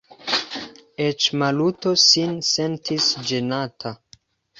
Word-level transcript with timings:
Eĉ 1.07 1.27
Maluto 1.41 1.93
sin 2.05 2.33
sentis 2.47 3.11
ĝenata. 3.33 3.93